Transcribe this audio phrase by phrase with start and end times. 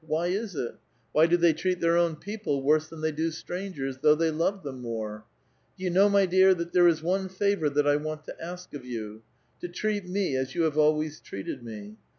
[0.03, 0.73] Why is it?
[1.11, 4.63] Why do they treat their own people worse than they do strangers, though they love
[4.63, 5.25] them more?
[5.77, 8.73] Do you know, my dear, that there is one favor that I want to ask
[8.73, 9.21] of von,—
[9.61, 11.97] to treat me as vou have always treated me.